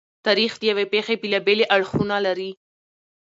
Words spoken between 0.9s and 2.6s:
پېښې بېلابېلې اړخونه لري.